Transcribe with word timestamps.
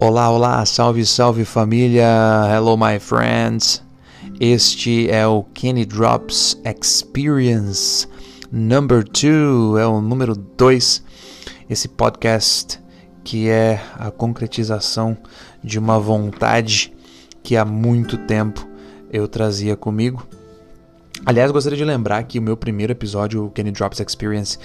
Olá, 0.00 0.30
olá, 0.30 0.64
salve, 0.64 1.04
salve 1.04 1.44
família, 1.44 2.06
hello 2.54 2.76
my 2.76 3.00
friends. 3.00 3.82
Este 4.38 5.10
é 5.10 5.26
o 5.26 5.42
Kenny 5.42 5.84
Drops 5.84 6.56
Experience 6.64 8.06
Number 8.52 9.02
2, 9.02 9.82
é 9.82 9.84
o 9.88 10.00
número 10.00 10.36
2. 10.36 11.02
Esse 11.68 11.88
podcast 11.88 12.80
que 13.24 13.48
é 13.48 13.82
a 13.98 14.08
concretização 14.12 15.18
de 15.64 15.80
uma 15.80 15.98
vontade 15.98 16.94
que 17.42 17.56
há 17.56 17.64
muito 17.64 18.16
tempo 18.18 18.64
eu 19.12 19.26
trazia 19.26 19.74
comigo. 19.74 20.24
Aliás, 21.26 21.50
gostaria 21.50 21.76
de 21.76 21.84
lembrar 21.84 22.22
que 22.22 22.38
o 22.38 22.42
meu 22.42 22.56
primeiro 22.56 22.92
episódio, 22.92 23.46
o 23.46 23.50
Kenny 23.50 23.72
Drops 23.72 23.98
Experience 23.98 24.60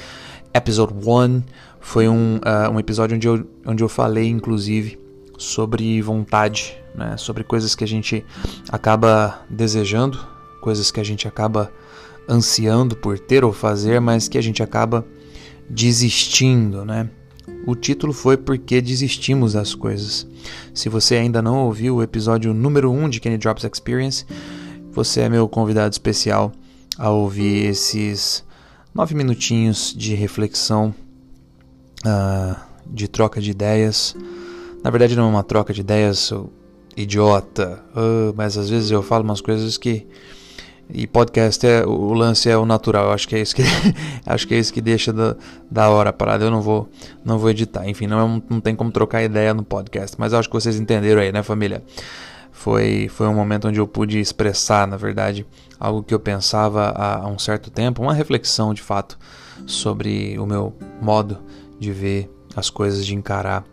Episode 0.54 0.94
1, 0.94 1.42
foi 1.80 2.08
um, 2.08 2.36
uh, 2.36 2.72
um 2.72 2.80
episódio 2.80 3.16
onde 3.16 3.28
eu, 3.28 3.44
onde 3.66 3.84
eu 3.84 3.90
falei, 3.90 4.28
inclusive, 4.28 5.02
sobre 5.38 6.02
vontade, 6.02 6.78
né? 6.96 7.18
sobre 7.18 7.44
coisas 7.44 7.76
que 7.76 7.84
a 7.84 7.88
gente 7.88 8.26
acaba 8.70 9.42
desejando, 9.50 10.20
coisas 10.62 10.92
que 10.92 11.00
a 11.00 11.04
gente 11.04 11.28
acaba 11.28 11.72
ansiando 12.28 12.96
por 12.96 13.20
ter 13.20 13.44
ou 13.44 13.52
fazer, 13.52 14.00
mas 14.00 14.28
que 14.28 14.38
a 14.38 14.42
gente 14.42 14.64
acaba 14.64 15.06
desistindo, 15.70 16.86
né? 16.86 17.10
O 17.66 17.76
título 17.76 18.14
foi 18.14 18.38
Porque 18.38 18.82
Desistimos 18.82 19.54
das 19.54 19.76
Coisas. 19.76 20.28
Se 20.74 20.88
você 20.88 21.16
ainda 21.16 21.42
não 21.42 21.66
ouviu 21.66 21.98
o 21.98 22.04
episódio 22.04 22.54
número 22.54 22.92
1 22.92 23.04
um 23.04 23.10
de 23.10 23.20
Kenny 23.20 23.38
Drops 23.38 23.64
Experience, 23.64 24.26
você 24.92 25.22
é 25.22 25.30
meu 25.30 25.48
convidado 25.50 25.92
especial 25.92 26.52
a 26.98 27.10
ouvir 27.10 27.66
esses 27.66 28.46
nove 28.94 29.16
minutinhos 29.16 29.94
de 29.98 30.14
reflexão, 30.14 30.94
uh, 32.06 32.56
de 32.86 33.08
troca 33.08 33.42
de 33.42 33.52
ideias 33.52 34.16
na 34.84 34.90
verdade 34.90 35.16
não 35.16 35.26
é 35.26 35.30
uma 35.30 35.44
troca 35.44 35.74
de 35.74 35.82
ideias, 35.82 36.32
idiota, 36.96 37.84
uh, 37.96 38.34
mas 38.36 38.58
às 38.58 38.70
vezes 38.70 38.92
eu 38.92 39.02
falo 39.02 39.24
umas 39.24 39.42
coisas 39.42 39.78
que 39.78 40.06
e 40.90 41.08
podcast 41.08 41.66
é 41.66 41.86
o 41.86 42.14
lance 42.14 42.50
é 42.50 42.58
o 42.58 42.66
natural. 42.66 43.12
Acho 43.12 43.28
que 43.28 43.36
é 43.36 43.42
isso 43.42 43.56
que 43.56 43.64
acho 44.26 44.48
que 44.48 44.54
é 44.54 44.60
isso 44.60 44.74
que 44.74 44.82
deixa 44.82 45.14
da, 45.14 45.36
da 45.70 45.90
hora 45.90 46.10
a 46.10 46.14
parada. 46.14 46.46
Eu 46.46 46.52
não 46.52 46.62
vou 46.62 46.90
não 47.24 47.40
vou 47.40 47.50
editar. 47.50 47.88
Enfim, 47.88 48.06
não, 48.06 48.38
é 48.38 48.42
não 48.50 48.60
tem 48.60 48.76
como 48.76 48.92
trocar 48.92 49.24
ideia 49.24 49.54
no 49.54 49.64
podcast, 49.64 50.16
mas 50.20 50.34
acho 50.34 50.50
que 50.50 50.54
vocês 50.54 50.80
entenderam 50.80 51.22
aí, 51.22 51.32
né, 51.32 51.42
família? 51.42 51.84
Foi 52.52 53.08
foi 53.08 53.28
um 53.28 53.34
momento 53.34 53.68
onde 53.68 53.80
eu 53.80 53.88
pude 53.88 54.20
expressar, 54.20 54.86
na 54.88 54.98
verdade, 54.98 55.46
algo 55.80 56.04
que 56.04 56.14
eu 56.14 56.20
pensava 56.20 56.90
há, 56.90 57.24
há 57.24 57.28
um 57.28 57.40
certo 57.40 57.72
tempo, 57.72 58.02
uma 58.02 58.14
reflexão 58.14 58.74
de 58.74 58.82
fato 58.82 59.18
sobre 59.66 60.38
o 60.38 60.46
meu 60.46 60.76
modo 61.02 61.40
de 61.80 61.92
ver 61.92 62.30
as 62.56 62.70
coisas, 62.70 63.06
de 63.06 63.16
encarar 63.16 63.66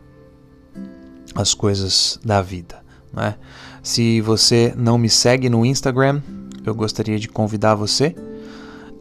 as 1.34 1.54
coisas 1.54 2.18
da 2.24 2.42
vida. 2.42 2.82
Né? 3.12 3.36
Se 3.82 4.20
você 4.20 4.74
não 4.76 4.98
me 4.98 5.08
segue 5.08 5.48
no 5.48 5.64
Instagram, 5.64 6.20
eu 6.64 6.74
gostaria 6.74 7.18
de 7.18 7.28
convidar 7.28 7.74
você. 7.74 8.14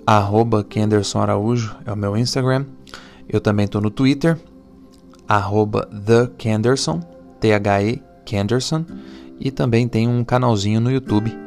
Arroba 0.05 0.63
Kenderson 0.63 1.19
Araújo 1.19 1.75
é 1.85 1.91
o 1.91 1.97
meu 1.97 2.17
Instagram. 2.17 2.66
Eu 3.27 3.39
também 3.39 3.66
estou 3.66 3.81
no 3.81 3.91
Twitter, 3.91 4.39
arroba 5.27 5.88
The 5.88 6.27
Kenderson. 6.38 7.02
E 9.39 9.52
também 9.52 9.88
tem 9.88 10.07
um 10.07 10.23
canalzinho 10.23 10.81
no 10.81 10.91
YouTube, 10.91 11.38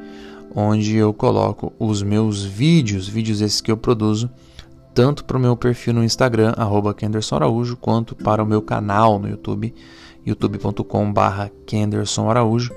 onde 0.55 0.97
eu 0.97 1.13
coloco 1.13 1.73
os 1.79 2.03
meus 2.03 2.43
vídeos, 2.43 3.07
vídeos 3.07 3.41
esses 3.41 3.61
que 3.61 3.71
eu 3.71 3.77
produzo, 3.77 4.31
tanto 4.95 5.25
para 5.25 5.37
o 5.37 5.41
meu 5.41 5.57
perfil 5.57 5.95
no 5.95 6.05
Instagram, 6.05 6.55
arroba 6.57 6.95
Kenderson 6.95 7.37
Araújo, 7.37 7.77
quanto 7.77 8.15
para 8.15 8.43
o 8.43 8.47
meu 8.47 8.63
canal 8.63 9.19
no 9.19 9.29
YouTube, 9.29 9.75
youtube.com/barra 10.27 11.51
Kenderson 11.67 12.29
Araújo. 12.29 12.73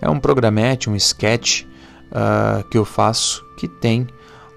É 0.00 0.08
um 0.08 0.20
programete, 0.20 0.90
um 0.90 0.96
sketch 0.96 1.62
uh, 1.62 2.62
que 2.68 2.76
eu 2.76 2.84
faço 2.84 3.44
que 3.56 3.68
tem 3.68 4.06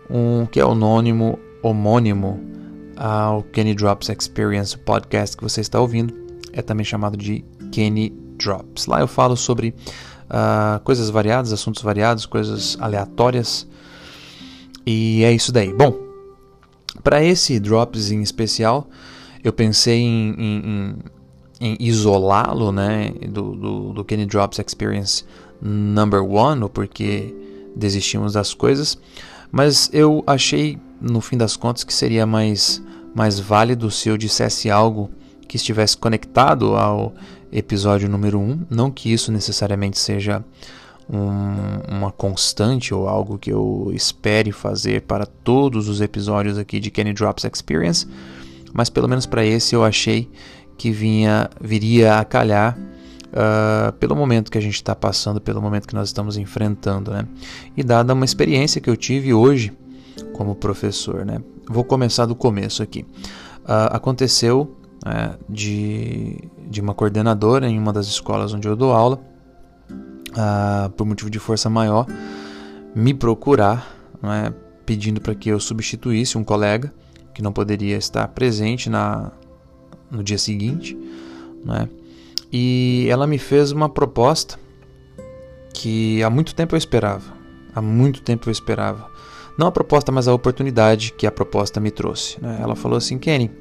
um 0.10 0.46
que 0.46 0.60
é 0.60 0.64
anônimo, 0.64 1.38
homônimo 1.62 2.40
ao 2.96 3.44
Kenny 3.44 3.74
Drops 3.74 4.10
Experience 4.10 4.78
podcast 4.78 5.38
que 5.38 5.44
você 5.44 5.62
está 5.62 5.80
ouvindo. 5.80 6.14
É 6.52 6.62
também 6.62 6.84
chamado 6.84 7.16
de 7.18 7.46
Kenny 7.72 8.10
Drops. 8.38 8.88
Lá 8.88 9.00
eu 9.00 9.08
falo 9.08 9.36
sobre 9.36 9.74
uh, 10.30 10.80
coisas 10.84 11.10
variadas, 11.10 11.54
assuntos 11.54 11.82
variados, 11.82 12.26
coisas 12.26 12.78
aleatórias. 12.80 13.68
E 14.86 15.24
é 15.24 15.32
isso 15.32 15.52
daí. 15.52 15.74
Bom, 15.74 15.94
para 17.04 17.24
esse 17.24 17.60
Drops 17.60 18.12
em 18.12 18.22
especial, 18.22 18.88
eu 19.44 19.54
pensei 19.54 20.00
em, 20.00 20.36
em, 20.38 20.96
em 21.59 21.75
isolá-lo 21.79 22.72
né, 22.72 23.12
do, 23.29 23.56
do, 23.56 23.94
do, 23.94 24.06
Kenny 24.06 24.25
Drops 24.25 24.59
Experience 24.59 25.23
Number 25.62 26.23
One, 26.23 26.63
ou 26.63 26.69
porque 26.69 27.34
desistimos 27.75 28.34
das 28.34 28.53
coisas, 28.53 28.97
mas 29.51 29.90
eu 29.94 30.23
achei, 30.28 30.78
no 31.01 31.22
fim 31.22 31.38
das 31.38 31.56
contas, 31.56 31.84
que 31.84 31.94
seria 31.94 32.25
mais, 32.25 32.81
mais 33.16 33.40
válido 33.40 33.90
se 33.90 34.09
eu 34.09 34.18
dissesse 34.18 34.69
algo 34.69 35.09
que 35.47 35.56
estivesse 35.56 35.97
conectado 35.97 36.75
ao 36.75 37.13
episódio 37.51 38.09
número 38.09 38.39
1, 38.39 38.44
um. 38.44 38.59
não 38.69 38.91
que 38.91 39.12
isso 39.12 39.31
necessariamente 39.31 39.97
seja 39.97 40.44
um, 41.09 41.95
uma 41.97 42.12
constante 42.12 42.94
ou 42.94 43.07
algo 43.07 43.38
que 43.38 43.51
eu 43.51 43.91
espere 43.94 44.51
fazer 44.51 45.03
para 45.03 45.25
todos 45.25 45.88
os 45.88 46.01
episódios 46.01 46.57
aqui 46.57 46.79
de 46.79 46.91
Kenny 46.91 47.13
Drops 47.13 47.45
Experience, 47.45 48.06
mas 48.74 48.89
pelo 48.89 49.07
menos 49.07 49.25
para 49.25 49.45
esse 49.45 49.74
eu 49.74 49.84
achei 49.84 50.29
que 50.78 50.92
vinha 50.92 51.50
viria 51.60 52.20
a 52.20 52.26
calhar 52.26 52.78
uh, 53.28 53.92
pelo 53.94 54.16
momento 54.16 54.52
que 54.52 54.58
a 54.58 54.62
gente 54.62 54.76
está 54.76 54.96
passando, 54.96 55.42
pelo 55.42 55.62
momento 55.62 55.88
que 55.88 55.96
nós 55.96 56.10
estamos 56.10 56.38
enfrentando, 56.38 57.12
né? 57.12 57.26
E 57.76 57.84
dada 57.84 58.14
uma 58.14 58.26
experiência 58.26 58.80
que 58.80 58.90
eu 58.90 58.96
tive 58.96 59.34
hoje 59.34 59.76
como 60.34 60.56
professor, 60.56 61.26
né? 61.26 61.42
Vou 61.70 61.84
começar 61.84 62.26
do 62.26 62.36
começo 62.36 62.82
aqui. 62.82 63.02
Uh, 63.64 63.92
aconteceu 63.92 64.78
uh, 65.06 65.38
de, 65.50 66.38
de 66.70 66.80
uma 66.80 66.94
coordenadora 66.94 67.68
em 67.68 67.78
uma 67.78 67.92
das 67.92 68.08
escolas 68.08 68.54
onde 68.54 68.68
eu 68.68 68.76
dou 68.76 68.92
aula, 68.92 69.20
ah, 70.40 70.92
por 70.96 71.08
motivo 71.08 71.32
de 71.32 71.40
força 71.40 71.68
maior, 71.68 72.06
me 72.94 73.12
procurar, 73.12 73.88
né, 74.22 74.54
pedindo 74.86 75.20
para 75.20 75.34
que 75.34 75.50
eu 75.50 75.60
substituísse 75.60 76.38
um 76.38 76.44
colega 76.44 76.94
que 77.34 77.42
não 77.42 77.52
poderia 77.52 77.98
estar 77.98 78.28
presente 78.28 78.88
na, 78.88 79.32
no 80.09 80.23
dia 80.23 80.38
seguinte, 80.38 80.97
né? 81.63 81.90
E 82.51 83.07
ela 83.09 83.28
me 83.28 83.38
fez 83.38 83.72
uma 83.72 83.90
proposta 83.90 84.57
que 85.73 86.23
há 86.23 86.29
muito 86.29 86.56
tempo 86.56 86.75
eu 86.75 86.78
esperava. 86.78 87.34
Há 87.75 87.81
muito 87.81 88.22
tempo 88.22 88.47
eu 88.47 88.51
esperava. 88.51 89.09
Não 89.57 89.68
a 89.68 89.72
proposta, 89.72 90.12
mas 90.12 90.28
a 90.28 90.34
oportunidade 90.34 91.12
que 91.13 91.28
a 91.28 91.31
proposta 91.31 91.79
me 91.79 91.91
trouxe. 91.91 92.41
Né? 92.41 92.59
Ela 92.62 92.75
falou 92.75 92.97
assim: 92.97 93.18
Kenny, 93.18 93.51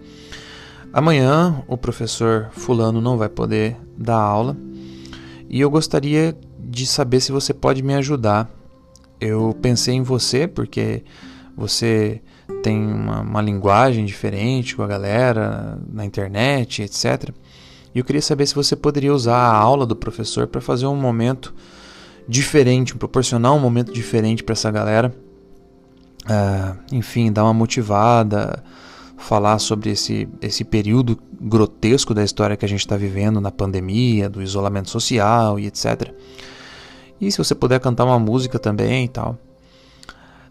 amanhã 0.93 1.63
o 1.67 1.77
professor 1.77 2.49
Fulano 2.53 3.01
não 3.01 3.19
vai 3.19 3.29
poder 3.29 3.77
dar 3.97 4.19
aula 4.19 4.57
e 5.49 5.61
eu 5.61 5.71
gostaria 5.71 6.37
de 6.59 6.87
saber 6.87 7.21
se 7.21 7.33
você 7.33 7.55
pode 7.55 7.83
me 7.83 7.95
ajudar. 7.95 8.51
Eu 9.21 9.57
pensei 9.63 9.95
em 9.95 10.03
você 10.03 10.47
porque 10.47 11.03
você 11.57 12.21
tem 12.63 12.79
uma, 12.79 13.21
uma 13.21 13.41
linguagem 13.41 14.05
diferente 14.05 14.77
com 14.77 14.83
a 14.83 14.87
galera 14.87 15.79
na 15.91 16.05
internet, 16.05 16.83
etc. 16.83 17.31
E 17.95 17.99
eu 17.99 18.05
queria 18.05 18.21
saber 18.21 18.47
se 18.47 18.55
você 18.55 18.77
poderia 18.77 19.15
usar 19.15 19.39
a 19.39 19.57
aula 19.57 19.87
do 19.87 19.97
professor 19.97 20.47
para 20.47 20.61
fazer 20.61 20.87
um 20.87 20.97
momento 20.97 21.55
diferente, 22.29 22.95
proporcionar 22.95 23.55
um 23.55 23.59
momento 23.59 23.93
diferente 23.93 24.45
para 24.45 24.53
essa 24.53 24.71
galera. 24.71 25.15
Uh, 26.25 26.77
enfim, 26.93 27.33
dar 27.33 27.45
uma 27.45 27.55
motivada, 27.55 28.63
falar 29.17 29.59
sobre 29.59 29.91
esse, 29.91 30.29
esse 30.43 30.65
período 30.65 31.17
grotesco 31.41 32.13
da 32.13 32.25
história 32.25 32.57
que 32.57 32.65
a 32.65 32.69
gente 32.69 32.81
está 32.81 32.97
vivendo 32.97 33.41
na 33.41 33.51
pandemia, 33.51 34.29
do 34.29 34.43
isolamento 34.43 34.91
social 34.91 35.59
e 35.59 35.67
etc. 35.67 36.13
E 37.21 37.31
se 37.31 37.39
você 37.39 37.55
puder 37.55 37.81
cantar 37.81 38.05
uma 38.05 38.19
música 38.19 38.59
também 38.59 39.05
e 39.05 39.09
tal. 39.09 39.39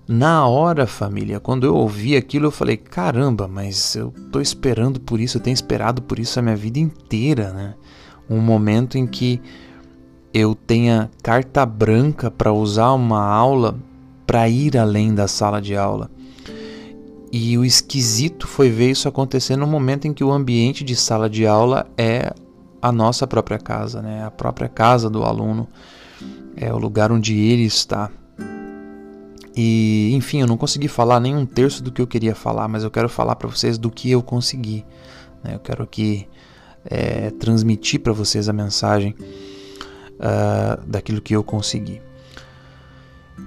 Na 0.08 0.48
hora, 0.48 0.86
família, 0.86 1.40
quando 1.40 1.66
eu 1.66 1.76
ouvi 1.76 2.16
aquilo, 2.16 2.46
eu 2.46 2.52
falei: 2.52 2.78
caramba, 2.78 3.48
mas 3.48 3.96
eu 3.96 4.14
tô 4.32 4.40
esperando 4.40 5.00
por 5.00 5.20
isso, 5.20 5.38
eu 5.38 5.42
tenho 5.42 5.54
esperado 5.54 6.02
por 6.02 6.20
isso 6.20 6.38
a 6.38 6.44
minha 6.44 6.56
vida 6.56 6.78
inteira, 6.78 7.52
né? 7.52 7.74
Um 8.30 8.40
momento 8.40 8.98
em 8.98 9.08
que 9.08 9.42
eu 10.32 10.54
tenha 10.54 11.10
carta 11.24 11.66
branca 11.66 12.30
para 12.30 12.54
usar 12.54 12.94
uma 12.94 13.24
aula 13.24 13.76
para 14.28 14.48
ir 14.50 14.78
além 14.78 15.14
da 15.14 15.28
sala 15.28 15.62
de 15.62 15.76
aula. 15.76 16.12
E 17.32 17.58
o 17.58 17.66
esquisito 17.66 18.48
foi 18.48 18.70
ver 18.70 18.92
isso 18.92 19.08
acontecer 19.08 19.56
no 19.56 19.66
momento 19.66 20.08
em 20.08 20.14
que 20.14 20.24
o 20.24 20.32
ambiente 20.32 20.84
de 20.84 20.96
sala 20.96 21.30
de 21.30 21.48
aula 21.48 21.88
é 21.98 22.34
a 22.82 22.92
nossa 22.92 23.26
própria 23.26 23.58
casa, 23.58 24.02
né? 24.02 24.24
A 24.24 24.32
própria 24.32 24.70
casa 24.70 25.10
do 25.10 25.24
aluno, 25.24 25.68
é 26.56 26.72
o 26.72 26.78
lugar 26.78 27.12
onde 27.12 27.36
ele 27.38 27.64
está. 27.64 28.12
E, 29.56 30.12
enfim, 30.14 30.42
eu 30.42 30.48
não 30.48 30.58
consegui 30.58 30.88
falar 30.88 31.20
nem 31.20 31.36
um 31.36 31.46
terço 31.46 31.82
do 31.82 31.92
que 31.92 32.02
eu 32.02 32.08
queria 32.08 32.36
falar, 32.36 32.68
mas 32.68 32.84
eu 32.84 32.92
quero 32.92 33.08
falar 33.08 33.36
para 33.38 33.48
vocês 33.48 33.78
do 33.78 33.90
que 33.90 34.12
eu 34.12 34.22
consegui. 34.22 34.86
Né? 35.44 35.56
Eu 35.56 35.60
quero 35.60 35.88
que 35.88 36.28
é, 36.84 37.32
transmitir 37.32 38.02
para 38.02 38.12
vocês 38.12 38.50
a 38.50 38.54
mensagem 38.54 39.16
uh, 40.16 40.86
daquilo 40.86 41.22
que 41.22 41.36
eu 41.36 41.44
consegui. 41.44 42.02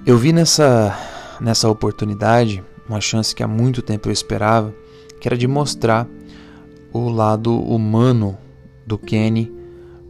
Eu 0.05 0.17
vi 0.17 0.33
nessa, 0.33 0.97
nessa 1.39 1.69
oportunidade 1.69 2.63
uma 2.87 2.99
chance 2.99 3.35
que 3.35 3.43
há 3.43 3.47
muito 3.47 3.81
tempo 3.81 4.09
eu 4.09 4.11
esperava, 4.13 4.73
que 5.21 5.27
era 5.27 5.37
de 5.37 5.47
mostrar 5.47 6.07
o 6.91 7.07
lado 7.09 7.55
humano 7.55 8.35
do 8.85 8.97
Kenny 8.97 9.51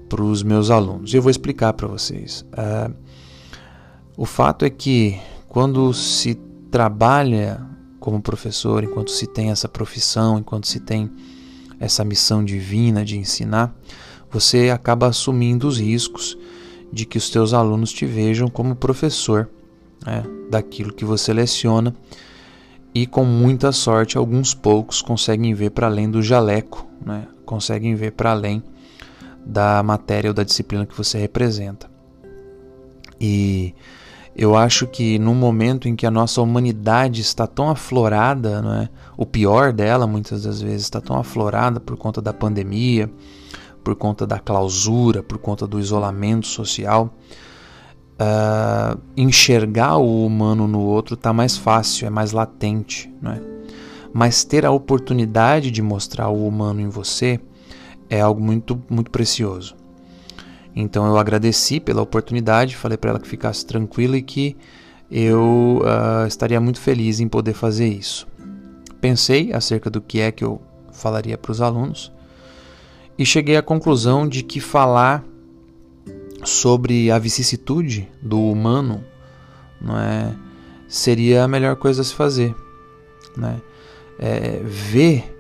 para 0.08 0.24
os 0.24 0.44
meus 0.44 0.72
alunos. 0.72 1.14
E 1.14 1.18
eu 1.18 1.22
vou 1.22 1.30
explicar 1.30 1.74
para 1.74 1.88
vocês. 1.88 2.46
Uh, 2.54 2.94
o 4.16 4.26
fato 4.26 4.64
é 4.64 4.70
que 4.70 5.20
quando 5.50 5.92
se 5.94 6.36
trabalha 6.70 7.60
como 8.00 8.22
professor, 8.22 8.84
enquanto 8.84 9.10
se 9.10 9.26
tem 9.26 9.50
essa 9.50 9.68
profissão, 9.68 10.38
enquanto 10.38 10.68
se 10.68 10.80
tem 10.80 11.12
essa 11.80 12.06
missão 12.06 12.46
divina 12.46 13.04
de 13.04 13.18
ensinar, 13.18 13.76
você 14.30 14.70
acaba 14.70 15.08
assumindo 15.08 15.68
os 15.68 15.80
riscos 15.80 16.38
de 16.94 17.06
que 17.06 17.18
os 17.18 17.30
teus 17.32 17.54
alunos 17.54 17.92
te 17.92 18.06
vejam 18.06 18.48
como 18.48 18.76
professor 18.76 19.50
né, 20.06 20.24
daquilo 20.50 20.94
que 20.94 21.04
você 21.04 21.34
leciona 21.34 21.96
e 22.94 23.08
com 23.08 23.26
muita 23.26 23.72
sorte 23.72 24.18
alguns 24.18 24.54
poucos 24.54 25.02
conseguem 25.02 25.54
ver 25.54 25.72
para 25.72 25.88
além 25.88 26.10
do 26.10 26.22
jaleco, 26.22 26.88
né, 27.04 27.28
conseguem 27.44 27.96
ver 27.96 28.12
para 28.12 28.32
além 28.32 28.64
da 29.44 29.82
matéria 29.82 30.30
ou 30.30 30.34
da 30.34 30.44
disciplina 30.44 30.86
que 30.86 30.96
você 30.96 31.18
representa. 31.18 31.90
E 33.20 33.74
eu 34.36 34.56
acho 34.56 34.88
que 34.88 35.20
no 35.20 35.34
momento 35.34 35.88
em 35.88 35.96
que 35.96 36.06
a 36.06 36.12
nossa 36.12 36.42
humanidade 36.42 37.22
está 37.22 37.46
tão 37.46 37.70
aflorada, 37.70 38.62
não 38.62 38.74
é? 38.74 38.90
o 39.18 39.26
pior 39.26 39.74
dela 39.74 40.08
muitas 40.08 40.44
das 40.44 40.62
vezes 40.62 40.84
está 40.84 41.02
tão 41.02 41.18
aflorada 41.18 41.80
por 41.80 41.98
conta 41.98 42.22
da 42.22 42.34
pandemia, 42.34 43.12
por 43.84 43.96
conta 43.96 44.26
da 44.26 44.40
clausura, 44.40 45.24
por 45.24 45.38
conta 45.38 45.66
do 45.66 45.80
isolamento 45.80 46.48
social, 46.48 47.14
uh, 48.20 49.00
enxergar 49.16 49.98
o 49.98 50.26
humano 50.26 50.68
no 50.68 50.82
outro 50.82 51.16
está 51.16 51.34
mais 51.34 51.58
fácil, 51.58 52.08
é 52.08 52.10
mais 52.10 52.32
latente. 52.32 53.12
Não 53.22 53.32
é? 53.32 53.42
Mas 54.14 54.44
ter 54.44 54.66
a 54.66 54.72
oportunidade 54.72 55.72
de 55.72 55.82
mostrar 55.82 56.30
o 56.30 56.48
humano 56.48 56.82
em 56.82 56.90
você 56.90 57.40
é 58.10 58.20
algo 58.22 58.42
muito, 58.42 58.82
muito 58.90 59.12
precioso. 59.12 59.76
Então 60.82 61.06
eu 61.06 61.18
agradeci 61.18 61.80
pela 61.80 62.02
oportunidade, 62.02 62.76
falei 62.76 62.98
para 62.98 63.10
ela 63.10 63.20
que 63.20 63.28
ficasse 63.28 63.66
tranquila 63.66 64.18
e 64.18 64.22
que 64.22 64.56
eu 65.12 65.82
uh, 65.84 66.26
estaria 66.26 66.60
muito 66.62 66.80
feliz 66.80 67.20
em 67.20 67.28
poder 67.28 67.54
fazer 67.54 67.88
isso. 67.88 68.26
Pensei 69.02 69.52
acerca 69.52 69.90
do 69.90 70.00
que 70.00 70.22
é 70.22 70.32
que 70.32 70.44
eu 70.44 70.62
falaria 70.94 71.38
para 71.38 71.52
os 71.52 71.62
alunos 71.62 72.12
e 73.18 73.26
cheguei 73.26 73.58
à 73.58 73.62
conclusão 73.62 74.26
de 74.26 74.42
que 74.42 74.62
falar 74.62 75.24
sobre 76.46 77.12
a 77.12 77.20
vicissitude 77.20 78.10
do 78.22 78.42
humano 78.42 79.04
não 79.82 80.00
é, 80.00 80.34
seria 80.88 81.44
a 81.44 81.48
melhor 81.48 81.76
coisa 81.76 82.02
a 82.02 82.06
se 82.06 82.14
fazer. 82.14 82.56
Né? 83.36 83.62
É, 84.18 84.62
ver 84.64 85.39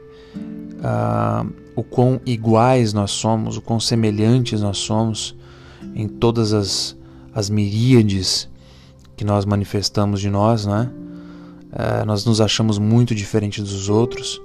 uh, 0.79 1.49
o 1.75 1.83
quão 1.83 2.19
iguais 2.25 2.93
nós 2.93 3.11
somos, 3.11 3.57
o 3.57 3.61
quão 3.61 3.79
semelhantes 3.79 4.61
nós 4.61 4.77
somos 4.77 5.35
em 5.95 6.07
todas 6.07 6.53
as, 6.53 6.95
as 7.33 7.49
miríades 7.49 8.49
que 9.15 9.23
nós 9.23 9.45
manifestamos 9.45 10.19
de 10.19 10.29
nós, 10.29 10.65
né? 10.65 10.89
É, 11.71 12.03
nós 12.03 12.25
nos 12.25 12.41
achamos 12.41 12.79
muito 12.79 13.13
diferentes 13.13 13.63
dos 13.63 13.89
outros, 13.89 14.41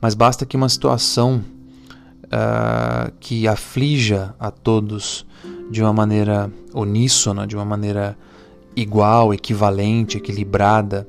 mas 0.00 0.14
basta 0.14 0.44
que 0.44 0.56
uma 0.56 0.68
situação 0.68 1.44
uh, 2.24 3.12
que 3.20 3.46
aflija 3.46 4.34
a 4.36 4.50
todos 4.50 5.24
de 5.70 5.80
uma 5.80 5.92
maneira 5.92 6.50
uníssona, 6.74 7.46
de 7.46 7.54
uma 7.54 7.64
maneira 7.64 8.18
igual, 8.74 9.32
equivalente, 9.32 10.16
equilibrada, 10.16 11.06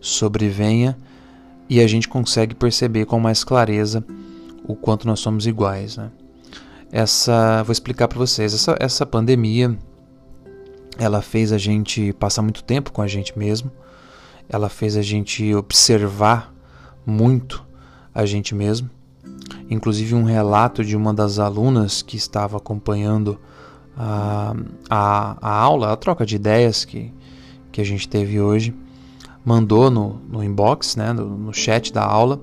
sobrevenha 0.00 0.96
e 1.68 1.80
a 1.80 1.86
gente 1.86 2.08
consegue 2.08 2.54
perceber 2.54 3.04
com 3.04 3.20
mais 3.20 3.44
clareza 3.44 4.04
o 4.64 4.74
quanto 4.74 5.06
nós 5.06 5.20
somos 5.20 5.46
iguais. 5.46 5.96
Né? 5.96 6.10
Essa, 6.90 7.62
vou 7.62 7.72
explicar 7.72 8.08
para 8.08 8.18
vocês. 8.18 8.54
Essa, 8.54 8.76
essa 8.80 9.04
pandemia, 9.04 9.76
ela 10.98 11.20
fez 11.20 11.52
a 11.52 11.58
gente 11.58 12.12
passar 12.14 12.42
muito 12.42 12.64
tempo 12.64 12.92
com 12.92 13.02
a 13.02 13.06
gente 13.06 13.38
mesmo. 13.38 13.70
Ela 14.48 14.68
fez 14.68 14.96
a 14.96 15.02
gente 15.02 15.54
observar 15.54 16.54
muito 17.04 17.66
a 18.14 18.24
gente 18.24 18.54
mesmo. 18.54 18.90
Inclusive 19.70 20.14
um 20.14 20.24
relato 20.24 20.82
de 20.82 20.96
uma 20.96 21.12
das 21.12 21.38
alunas 21.38 22.00
que 22.00 22.16
estava 22.16 22.56
acompanhando 22.56 23.38
a, 23.96 24.54
a, 24.88 25.36
a 25.40 25.52
aula, 25.54 25.92
a 25.92 25.96
troca 25.96 26.24
de 26.24 26.36
ideias 26.36 26.84
que, 26.84 27.12
que 27.70 27.80
a 27.80 27.84
gente 27.84 28.08
teve 28.08 28.40
hoje, 28.40 28.74
mandou 29.44 29.90
no, 29.90 30.20
no 30.28 30.42
inbox, 30.42 30.96
né, 30.96 31.12
no, 31.12 31.36
no 31.36 31.52
chat 31.52 31.92
da 31.92 32.04
aula, 32.04 32.40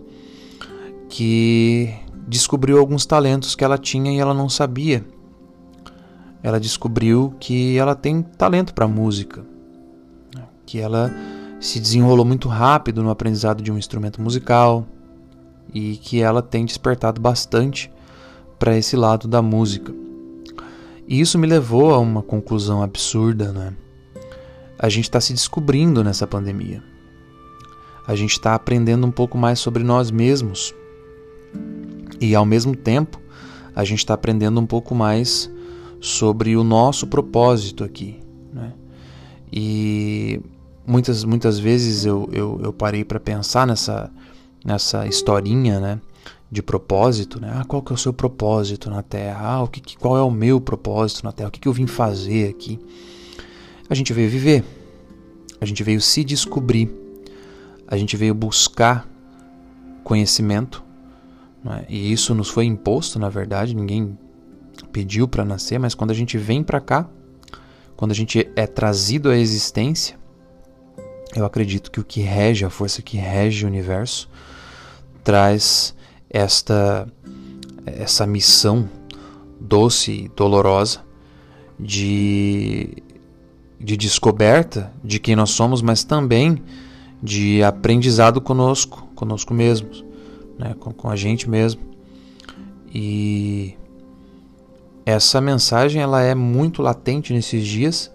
que 1.10 1.94
descobriu 2.28 2.80
alguns 2.80 3.06
talentos 3.06 3.56
que 3.56 3.64
ela 3.64 3.78
tinha 3.78 4.12
e 4.12 4.20
ela 4.20 4.34
não 4.34 4.50
sabia. 4.50 5.06
Ela 6.42 6.60
descobriu 6.60 7.34
que 7.40 7.78
ela 7.78 7.96
tem 7.96 8.22
talento 8.22 8.74
para 8.74 8.88
música, 8.88 9.44
né? 10.36 10.44
que 10.66 10.80
ela 10.80 11.12
se 11.60 11.80
desenrolou 11.80 12.26
muito 12.26 12.48
rápido 12.48 13.02
no 13.02 13.10
aprendizado 13.10 13.64
de 13.64 13.72
um 13.72 13.78
instrumento 13.78 14.22
musical 14.22 14.86
e 15.74 15.98
que 15.98 16.22
ela 16.22 16.42
tem 16.42 16.66
despertado 16.66 17.20
bastante 17.20 17.92
para 18.60 18.78
esse 18.78 18.96
lado 18.96 19.28
da 19.28 19.42
música. 19.42 19.94
E 21.08 21.20
isso 21.20 21.38
me 21.38 21.48
levou 21.48 21.94
a 21.94 22.00
uma 22.00 22.22
conclusão 22.22 22.82
absurda, 22.82 23.52
né? 23.52 23.74
A 24.78 24.90
gente 24.90 25.06
está 25.06 25.22
se 25.22 25.34
descobrindo 25.34 26.04
nessa 26.04 26.28
pandemia. 26.28 26.84
A 28.08 28.16
gente 28.16 28.32
está 28.32 28.54
aprendendo 28.54 29.06
um 29.08 29.12
pouco 29.12 29.38
mais 29.38 29.60
sobre 29.60 29.84
nós 29.84 30.12
mesmos 30.12 30.74
e 32.20 32.34
ao 32.36 32.46
mesmo 32.46 32.76
tempo, 32.76 33.20
a 33.76 33.84
gente 33.84 34.00
está 34.00 34.14
aprendendo 34.14 34.60
um 34.60 34.66
pouco 34.66 34.96
mais 34.96 35.52
sobre 36.00 36.56
o 36.56 36.64
nosso 36.64 37.08
propósito 37.08 37.84
aqui. 37.84 38.20
Né? 38.54 38.74
E 39.52 40.42
muitas, 40.86 41.24
muitas 41.24 41.60
vezes 41.60 42.06
eu, 42.06 42.30
eu, 42.32 42.60
eu 42.64 42.74
parei 42.74 43.04
para 43.04 43.20
pensar 43.20 43.68
nessa, 43.68 44.12
nessa 44.64 45.06
historinha 45.08 45.80
né? 45.80 46.00
de 46.50 46.62
propósito. 46.62 47.40
Né? 47.40 47.52
Ah, 47.54 47.66
qual 47.66 47.82
que 47.82 47.92
é 47.92 47.96
o 47.96 47.98
seu 47.98 48.14
propósito 48.14 48.90
na 48.90 49.02
Terra? 49.02 49.48
Ah, 49.48 49.64
o 49.64 49.68
que, 49.68 49.98
qual 49.98 50.18
é 50.18 50.22
o 50.22 50.32
meu 50.32 50.62
propósito 50.62 51.24
na 51.24 51.32
Terra? 51.32 51.50
O 51.50 51.52
que, 51.52 51.60
que 51.60 51.68
eu 51.68 51.74
vim 51.74 51.88
fazer 51.88 52.50
aqui? 52.50 52.80
A 53.90 53.94
gente 53.94 54.14
veio 54.14 54.30
viver, 54.30 54.64
a 55.62 55.66
gente 55.66 55.84
veio 55.84 56.02
se 56.02 56.24
descobrir, 56.24 56.90
a 57.88 57.98
gente 57.98 58.18
veio 58.18 58.34
buscar 58.34 59.08
conhecimento, 60.04 60.86
é? 61.66 61.86
E 61.90 62.12
isso 62.12 62.36
nos 62.36 62.50
foi 62.50 62.66
imposto, 62.66 63.18
na 63.18 63.30
verdade, 63.30 63.76
ninguém 63.76 64.18
pediu 64.92 65.28
para 65.28 65.44
nascer, 65.44 65.80
mas 65.80 65.96
quando 65.96 66.12
a 66.12 66.14
gente 66.14 66.38
vem 66.38 66.62
para 66.62 66.80
cá, 66.80 67.10
quando 67.96 68.12
a 68.12 68.16
gente 68.16 68.48
é 68.56 68.68
trazido 68.68 69.30
à 69.30 69.38
existência, 69.38 70.18
eu 71.36 71.44
acredito 71.44 71.90
que 71.90 72.00
o 72.00 72.04
que 72.04 72.22
rege, 72.22 72.64
a 72.64 72.70
força 72.70 73.02
que 73.02 73.18
rege 73.18 73.66
o 73.66 73.68
universo, 73.68 74.30
traz 75.24 75.96
esta 76.30 77.08
essa 77.86 78.26
missão 78.26 78.90
doce 79.60 80.12
e 80.12 80.30
dolorosa 80.30 81.04
de, 81.80 83.04
de 83.80 83.98
descoberta 83.98 84.92
de 85.04 85.20
quem 85.20 85.36
nós 85.36 85.52
somos, 85.52 85.82
mas 85.82 86.04
também 86.04 86.62
de 87.22 87.64
aprendizado 87.64 88.40
conosco, 88.40 89.08
conosco 89.16 89.54
mesmos 89.54 90.06
né, 90.58 90.76
com, 90.80 90.92
com 90.92 91.10
a 91.10 91.16
gente 91.16 91.50
mesmo. 91.50 91.82
E 92.94 93.76
essa 95.06 95.40
mensagem 95.42 96.02
ela 96.02 96.22
é 96.22 96.34
muito 96.34 96.82
latente 96.82 97.34
nesses 97.34 97.66
dias, 97.66 98.12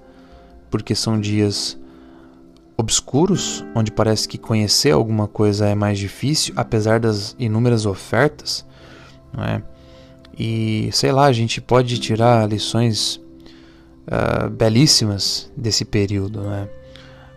porque 0.71 0.95
são 0.95 1.21
dias 1.21 1.79
obscuros, 2.77 3.65
onde 3.75 3.93
parece 3.93 4.27
que 4.27 4.39
conhecer 4.39 4.93
alguma 4.93 5.29
coisa 5.29 5.67
é 5.67 5.75
mais 5.75 5.99
difícil, 5.99 6.55
apesar 6.57 6.99
das 6.99 7.37
inúmeras 7.39 7.85
ofertas, 7.85 8.65
não 9.33 9.45
é? 9.45 9.63
E 10.39 10.89
sei 10.93 11.13
lá, 11.13 11.27
a 11.27 11.33
gente 11.33 11.61
pode 11.61 11.99
tirar 11.99 12.49
lições 12.49 13.21
uh, 14.07 14.51
belíssimas 14.51 15.51
desse 15.57 15.85
período, 15.85 16.43
né? 16.43 16.69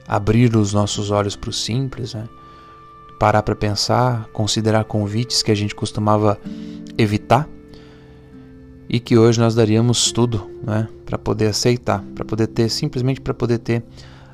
Abrir 0.08 0.56
os 0.56 0.74
nossos 0.74 1.12
olhos 1.12 1.36
para 1.36 1.50
o 1.50 1.54
simples, 1.54 2.14
né? 2.14 2.28
parar 3.24 3.42
para 3.42 3.56
pensar, 3.56 4.28
considerar 4.34 4.84
convites 4.84 5.42
que 5.42 5.50
a 5.50 5.56
gente 5.56 5.74
costumava 5.74 6.38
evitar 6.98 7.48
e 8.90 9.00
que 9.00 9.18
hoje 9.18 9.40
nós 9.40 9.56
daríamos 9.56 10.12
tudo, 10.12 10.52
né, 10.62 10.90
para 11.06 11.18
poder 11.18 11.48
aceitar, 11.48 12.04
para 12.14 12.26
poder 12.26 12.48
ter 12.48 12.68
simplesmente 12.68 13.22
para 13.22 13.34
poder 13.34 13.60
ter 13.60 13.82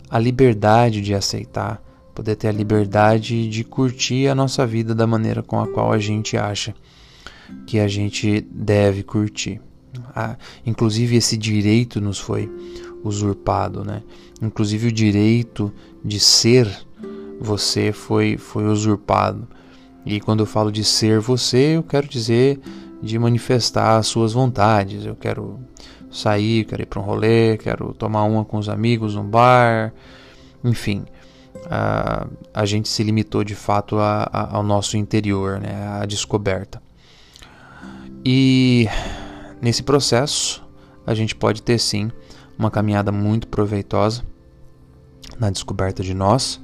a 0.09 0.17
liberdade 0.17 1.01
de 1.01 1.13
aceitar, 1.13 1.79
poder 2.15 2.36
ter 2.36 2.48
a 2.48 2.51
liberdade 2.51 3.48
de 3.48 3.63
curtir 3.63 4.27
a 4.27 4.33
nossa 4.33 4.65
vida 4.65 4.95
da 4.95 5.05
maneira 5.05 5.43
com 5.43 5.62
a 5.62 5.67
qual 5.67 5.93
a 5.93 6.00
gente 6.00 6.36
acha 6.36 6.74
que 7.67 7.79
a 7.79 7.88
gente 7.88 8.41
deve 8.51 9.03
curtir. 9.03 9.62
Ah, 10.15 10.38
inclusive 10.65 11.15
esse 11.15 11.38
direito 11.38 12.00
nos 12.00 12.19
foi 12.19 12.51
usurpado, 13.03 13.84
né? 13.84 14.03
Inclusive 14.41 14.88
o 14.88 14.91
direito 14.91 15.72
de 16.03 16.19
ser 16.19 16.67
você 17.39 17.91
foi 17.91 18.38
foi 18.38 18.65
usurpado. 18.65 19.48
E 20.05 20.19
quando 20.19 20.41
eu 20.41 20.46
falo 20.46 20.72
de 20.72 20.84
ser 20.84 21.19
você, 21.19 21.77
eu 21.77 21.84
quero 21.84 22.08
dizer 22.08 22.60
de 23.01 23.17
manifestar 23.17 23.98
as 23.98 24.08
suas 24.08 24.34
vontades. 24.34 25.05
Eu 25.05 25.15
quero 25.15 25.60
sair, 26.12 26.65
quero 26.65 26.81
ir 26.81 26.86
para 26.86 27.00
um 27.00 27.03
rolê, 27.03 27.58
quero 27.58 27.93
tomar 27.93 28.24
uma 28.24 28.43
com 28.43 28.58
os 28.58 28.67
amigos 28.67 29.15
num 29.15 29.24
bar, 29.24 29.93
enfim. 30.63 31.05
A, 31.69 32.27
a 32.53 32.65
gente 32.65 32.88
se 32.89 33.03
limitou 33.03 33.43
de 33.43 33.55
fato 33.55 33.98
a, 33.98 34.24
a, 34.31 34.55
ao 34.55 34.63
nosso 34.63 34.98
interior, 34.98 35.60
né, 35.60 36.00
à 36.01 36.05
descoberta. 36.05 36.81
E 38.25 38.88
nesse 39.61 39.83
processo, 39.83 40.65
a 41.05 41.13
gente 41.13 41.35
pode 41.35 41.61
ter 41.61 41.79
sim 41.79 42.11
uma 42.57 42.69
caminhada 42.69 43.11
muito 43.11 43.47
proveitosa 43.47 44.23
na 45.39 45.49
descoberta 45.49 46.03
de 46.03 46.13
nós, 46.13 46.61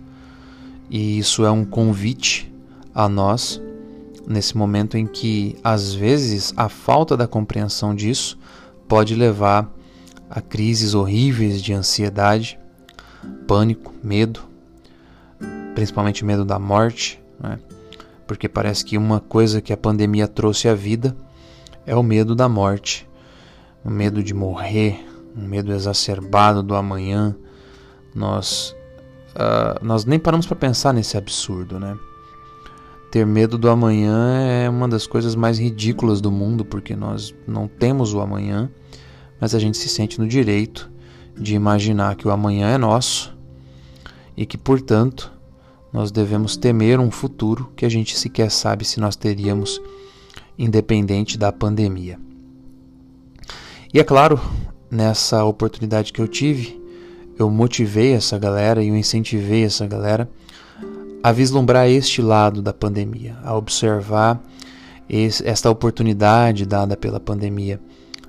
e 0.90 1.18
isso 1.18 1.46
é 1.46 1.52
um 1.52 1.66
convite 1.66 2.54
a 2.94 3.10
nós 3.10 3.62
nesse 4.28 4.58
momento 4.58 4.98
em 4.98 5.06
que 5.06 5.56
às 5.64 5.94
vezes 5.94 6.54
a 6.58 6.68
falta 6.68 7.16
da 7.16 7.28
compreensão 7.28 7.94
disso 7.94 8.38
pode 8.88 9.16
levar 9.16 9.72
a 10.30 10.42
crises 10.42 10.94
horríveis 10.94 11.62
de 11.62 11.74
ansiedade, 11.74 12.60
pânico, 13.48 13.94
medo, 14.04 14.42
principalmente 15.76 16.26
medo 16.26 16.44
da 16.44 16.58
morte, 16.58 17.22
né? 17.40 17.60
porque 18.26 18.50
parece 18.50 18.84
que 18.84 18.98
uma 18.98 19.20
coisa 19.20 19.62
que 19.62 19.72
a 19.72 19.78
pandemia 19.78 20.28
trouxe 20.28 20.68
à 20.68 20.74
vida 20.74 21.16
é 21.86 21.96
o 21.96 22.04
medo 22.04 22.36
da 22.36 22.50
morte, 22.50 23.08
o 23.84 23.90
medo 23.90 24.24
de 24.24 24.34
morrer, 24.34 25.06
um 25.36 25.48
medo 25.48 25.72
exacerbado 25.72 26.64
do 26.64 26.76
amanhã. 26.76 27.36
Nós, 28.14 28.76
uh, 29.36 29.84
nós 29.86 30.06
nem 30.06 30.18
paramos 30.18 30.46
para 30.46 30.56
pensar 30.56 30.94
nesse 30.94 31.18
absurdo, 31.18 31.80
né? 31.80 31.98
Ter 33.12 33.26
medo 33.26 33.58
do 33.58 33.70
amanhã 33.70 34.40
é 34.42 34.70
uma 34.70 34.88
das 34.88 35.06
coisas 35.08 35.36
mais 35.36 35.60
ridículas 35.60 36.20
do 36.20 36.32
mundo, 36.32 36.66
porque 36.66 36.96
nós 36.96 37.34
não 37.48 37.68
temos 37.68 38.14
o 38.14 38.20
amanhã, 38.20 38.70
mas 39.40 39.54
a 39.54 39.60
gente 39.60 39.78
se 39.78 39.88
sente 39.88 40.20
no 40.20 40.28
direito 40.28 40.90
de 41.38 41.54
imaginar 41.54 42.16
que 42.16 42.28
o 42.28 42.32
amanhã 42.32 42.70
é 42.70 42.78
nosso 42.78 43.36
e 44.36 44.46
que, 44.46 44.58
portanto, 44.58 45.32
nós 45.94 46.12
devemos 46.12 46.58
temer 46.58 47.00
um 47.00 47.12
futuro 47.12 47.72
que 47.76 47.86
a 47.86 47.90
gente 47.90 48.18
sequer 48.18 48.52
sabe 48.52 48.84
se 48.84 49.00
nós 49.00 49.16
teríamos 49.16 49.82
independente 50.58 51.38
da 51.38 51.52
pandemia. 51.52 52.20
E 53.94 54.00
é 54.00 54.04
claro, 54.04 54.40
nessa 54.90 55.44
oportunidade 55.44 56.12
que 56.12 56.22
eu 56.22 56.28
tive, 56.28 56.82
eu 57.38 57.50
motivei 57.50 58.14
essa 58.14 58.38
galera 58.38 58.84
e 58.84 58.90
eu 58.90 58.96
incentivei 58.96 59.64
essa 59.64 59.86
galera 59.86 60.30
a 61.22 61.32
vislumbrar 61.32 61.88
este 61.90 62.22
lado 62.22 62.62
da 62.62 62.74
pandemia, 62.74 63.38
a 63.44 63.56
observar 63.56 64.42
esse, 65.10 65.48
esta 65.48 65.70
oportunidade 65.70 66.66
dada 66.66 66.96
pela 66.96 67.20
pandemia 67.20 67.80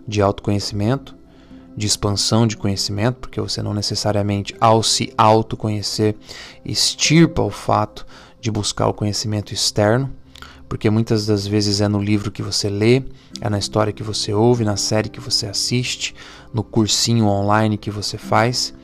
de 0.06 0.22
autoconhecimento, 0.22 1.14
de 1.76 1.86
expansão 1.86 2.46
de 2.46 2.56
conhecimento, 2.56 3.16
porque 3.20 3.40
você 3.40 3.60
não 3.62 3.74
necessariamente, 3.74 4.54
ao 4.58 4.82
se 4.82 5.12
autoconhecer, 5.16 6.16
extirpa 6.64 7.42
o 7.42 7.50
fato 7.50 8.06
de 8.40 8.50
buscar 8.50 8.88
o 8.88 8.94
conhecimento 8.94 9.52
externo, 9.52 10.10
porque 10.68 10.90
muitas 10.90 11.26
das 11.26 11.46
vezes 11.46 11.80
é 11.80 11.88
no 11.88 12.02
livro 12.02 12.30
que 12.30 12.42
você 12.42 12.68
lê, 12.68 13.02
é 13.40 13.48
na 13.48 13.58
história 13.58 13.92
que 13.92 14.02
você 14.02 14.32
ouve, 14.32 14.64
na 14.64 14.76
série 14.76 15.08
que 15.08 15.20
você 15.20 15.46
assiste, 15.46 16.14
no 16.52 16.64
cursinho 16.64 17.26
online 17.26 17.76
que 17.76 17.90
você 17.90 18.18
faz, 18.18 18.74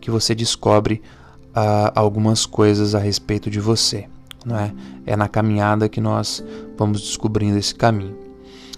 que 0.00 0.10
você 0.10 0.34
descobre 0.34 1.02
uh, 1.50 1.92
algumas 1.94 2.44
coisas 2.44 2.94
a 2.94 2.98
respeito 2.98 3.50
de 3.50 3.60
você. 3.60 4.06
Não 4.44 4.56
é? 4.58 4.72
é 5.06 5.16
na 5.16 5.28
caminhada 5.28 5.88
que 5.88 6.00
nós 6.00 6.44
vamos 6.76 7.00
descobrindo 7.00 7.58
esse 7.58 7.74
caminho. 7.74 8.16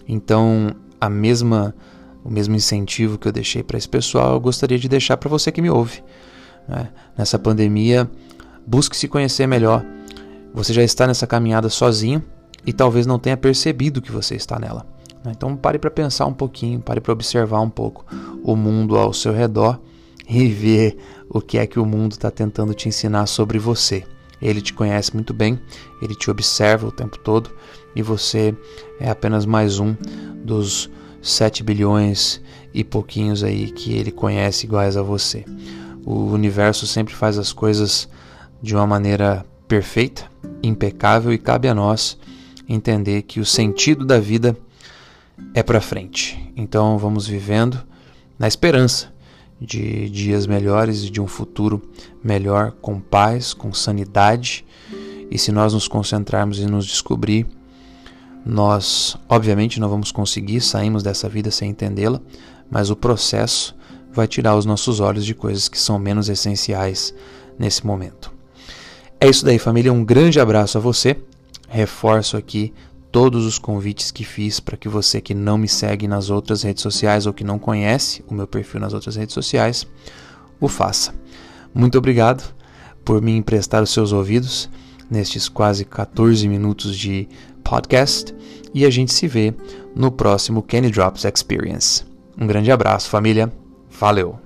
Então, 0.09 0.75
a 1.01 1.09
mesma, 1.09 1.75
o 2.25 2.31
mesmo 2.31 2.55
incentivo 2.55 3.19
que 3.19 3.29
eu 3.29 3.33
deixei 3.33 3.63
para 3.63 3.79
esse 3.79 3.89
pessoal, 3.89 4.35
eu 4.35 4.41
gostaria 4.41 4.79
de 4.79 4.89
deixar 4.89 5.17
para 5.17 5.29
você 5.29 5.51
que 5.53 5.63
me 5.63 5.71
ouve. 5.71 6.03
É? 6.69 6.87
Nessa 7.19 7.39
pandemia, 7.39 8.11
busque 8.67 8.97
se 8.97 9.09
conhecer 9.09 9.47
melhor. 9.47 9.85
Você 10.55 10.73
já 10.73 10.83
está 10.83 11.07
nessa 11.07 11.27
caminhada 11.27 11.69
sozinho 11.69 12.23
e 12.67 12.73
talvez 12.73 13.07
não 13.07 13.19
tenha 13.19 13.37
percebido 13.37 14.03
que 14.03 14.13
você 14.13 14.35
está 14.35 14.59
nela. 14.59 14.87
Então 15.27 15.57
pare 15.57 15.79
para 15.79 15.91
pensar 15.91 16.27
um 16.27 16.33
pouquinho, 16.33 16.81
pare 16.81 17.01
para 17.01 17.13
observar 17.13 17.61
um 17.61 17.71
pouco 17.71 18.05
o 18.43 18.57
mundo 18.57 18.97
ao 18.97 19.13
seu 19.13 19.33
redor 19.33 19.81
e 20.29 20.49
ver 20.51 20.97
o 21.29 21.41
que 21.41 21.59
é 21.59 21.67
que 21.67 21.79
o 21.79 21.87
mundo 21.87 22.13
está 22.13 22.31
tentando 22.31 22.75
te 22.75 22.89
ensinar 22.89 23.27
sobre 23.27 23.59
você. 23.59 24.05
Ele 24.41 24.61
te 24.61 24.73
conhece 24.73 25.15
muito 25.15 25.33
bem, 25.33 25.61
ele 26.01 26.17
te 26.17 26.29
observa 26.31 26.89
o 26.89 26.93
tempo 26.93 27.17
todo 27.19 27.51
e 27.95 28.03
você 28.03 28.55
é 28.99 29.09
apenas 29.09 29.47
mais 29.47 29.79
um 29.79 29.95
dos 30.45 30.91
7 31.21 31.63
bilhões 31.63 32.43
e 32.75 32.83
pouquinhos 32.83 33.45
aí 33.45 33.71
que 33.71 33.93
ele 33.93 34.11
conhece 34.11 34.67
iguais 34.67 34.97
a 34.97 35.03
você. 35.03 35.45
O 36.05 36.25
universo 36.33 36.87
sempre 36.89 37.15
faz 37.15 37.39
as 37.39 37.53
coisas 37.53 38.09
de 38.61 38.75
uma 38.75 38.87
maneira 38.87 39.47
perfeita, 39.69 40.25
impecável 40.61 41.33
e 41.33 41.39
cabe 41.39 41.69
a 41.69 41.75
nós 41.75 42.19
entender 42.69 43.23
que 43.23 43.41
o 43.41 43.45
sentido 43.45 44.05
da 44.05 44.19
vida 44.19 44.57
é 45.55 45.63
para 45.63 45.81
frente. 45.81 46.53
Então 46.57 46.99
vamos 46.99 47.27
vivendo 47.27 47.83
na 48.39 48.49
esperança 48.49 49.13
de 49.61 50.09
dias 50.11 50.47
melhores 50.47 51.05
e 51.05 51.11
de 51.11 51.21
um 51.21 51.27
futuro 51.27 51.81
melhor, 52.23 52.73
com 52.83 52.99
paz, 52.99 53.55
com 53.55 53.73
sanidade. 53.73 54.65
E 55.31 55.39
se 55.39 55.53
nós 55.53 55.73
nos 55.73 55.87
concentrarmos 55.87 56.59
e 56.59 56.67
nos 56.67 56.85
descobrir, 56.85 57.47
nós, 58.45 59.17
obviamente, 59.29 59.79
não 59.79 59.89
vamos 59.89 60.11
conseguir, 60.11 60.61
saímos 60.61 61.03
dessa 61.03 61.29
vida 61.29 61.51
sem 61.51 61.71
entendê-la, 61.71 62.21
mas 62.69 62.91
o 62.91 62.97
processo 62.97 63.75
vai 64.13 64.27
tirar 64.27 64.57
os 64.57 64.67
nossos 64.67 65.01
olhos 65.01 65.25
de 65.25 65.35
coisas 65.35 65.69
que 65.69 65.79
são 65.79 65.99
menos 65.99 66.29
essenciais 66.29 67.15
nesse 67.59 67.87
momento. 67.87 68.33
É 69.21 69.29
isso 69.29 69.45
daí, 69.45 69.59
família. 69.59 69.93
Um 69.93 70.05
grande 70.05 70.41
abraço 70.41 70.77
a 70.77 70.81
você. 70.81 71.17
Reforço 71.73 72.37
aqui 72.37 72.71
todos 73.11 73.47
os 73.47 73.59
convites 73.59 74.11
que 74.11 74.25
fiz 74.25 74.61
para 74.61 74.77
que 74.77 74.91
você 74.91 75.23
que 75.23 75.33
não 75.33 75.57
me 75.57 75.67
segue 75.67 76.07
nas 76.07 76.29
outras 76.29 76.63
redes 76.63 76.83
sociais 76.83 77.25
ou 77.25 77.33
que 77.33 77.43
não 77.43 77.59
conhece 77.59 78.23
o 78.29 78.35
meu 78.35 78.47
perfil 78.47 78.79
nas 78.79 78.93
outras 78.93 79.17
redes 79.17 79.33
sociais, 79.33 79.87
o 80.61 80.69
faça. 80.69 81.15
Muito 81.73 81.97
obrigado 81.97 82.55
por 83.03 83.23
me 83.23 83.35
emprestar 83.35 83.83
os 83.83 83.89
seus 83.89 84.13
ouvidos 84.13 84.69
nestes 85.11 85.49
quase 85.49 85.87
14 85.87 86.47
minutos 86.47 86.95
de 86.95 87.27
podcast 87.65 88.35
e 88.75 88.85
a 88.85 88.91
gente 88.91 89.15
se 89.15 89.27
vê 89.27 89.55
no 89.97 90.13
próximo 90.13 90.63
Kenny 90.63 90.91
Drops 90.91 91.25
Experience. 91.25 92.05
Um 92.39 92.47
grande 92.47 92.71
abraço, 92.71 93.09
família. 93.09 93.51
Valeu! 93.89 94.42